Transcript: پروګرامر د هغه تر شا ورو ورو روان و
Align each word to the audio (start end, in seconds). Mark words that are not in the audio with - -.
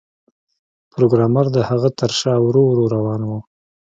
پروګرامر 0.93 1.45
د 1.55 1.57
هغه 1.69 1.89
تر 1.99 2.11
شا 2.19 2.33
ورو 2.41 2.63
ورو 2.67 2.83
روان 2.95 3.21
و 3.25 3.31